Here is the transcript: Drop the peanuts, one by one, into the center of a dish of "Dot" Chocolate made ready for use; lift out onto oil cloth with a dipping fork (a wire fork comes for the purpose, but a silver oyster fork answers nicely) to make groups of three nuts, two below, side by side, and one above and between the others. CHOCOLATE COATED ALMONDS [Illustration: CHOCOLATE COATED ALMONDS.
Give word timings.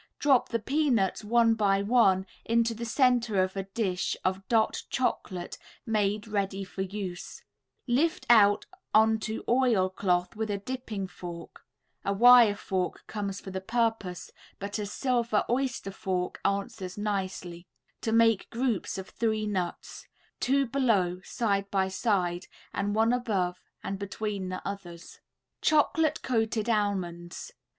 Drop 0.17 0.49
the 0.49 0.57
peanuts, 0.57 1.23
one 1.23 1.53
by 1.53 1.83
one, 1.83 2.25
into 2.43 2.73
the 2.73 2.85
center 2.85 3.43
of 3.43 3.55
a 3.55 3.65
dish 3.65 4.17
of 4.25 4.41
"Dot" 4.47 4.81
Chocolate 4.89 5.59
made 5.85 6.27
ready 6.27 6.63
for 6.63 6.81
use; 6.81 7.43
lift 7.85 8.25
out 8.27 8.65
onto 8.95 9.43
oil 9.47 9.91
cloth 9.91 10.35
with 10.35 10.49
a 10.49 10.57
dipping 10.57 11.05
fork 11.05 11.67
(a 12.03 12.11
wire 12.11 12.55
fork 12.55 13.05
comes 13.05 13.39
for 13.39 13.51
the 13.51 13.61
purpose, 13.61 14.31
but 14.57 14.79
a 14.79 14.87
silver 14.87 15.45
oyster 15.47 15.91
fork 15.91 16.39
answers 16.43 16.97
nicely) 16.97 17.67
to 18.01 18.11
make 18.11 18.49
groups 18.49 18.97
of 18.97 19.07
three 19.07 19.45
nuts, 19.45 20.07
two 20.39 20.65
below, 20.65 21.21
side 21.23 21.69
by 21.69 21.87
side, 21.87 22.47
and 22.73 22.95
one 22.95 23.13
above 23.13 23.61
and 23.83 23.99
between 23.99 24.49
the 24.49 24.67
others. 24.67 25.19
CHOCOLATE 25.61 26.23
COATED 26.23 26.67
ALMONDS 26.67 26.71
[Illustration: 26.71 26.71
CHOCOLATE 26.71 26.71
COATED 26.71 26.71
ALMONDS. 27.47 27.51